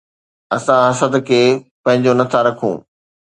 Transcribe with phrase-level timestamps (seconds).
[0.55, 1.41] اسان حسد کي
[1.83, 2.75] پنهنجو نه ٿا رکون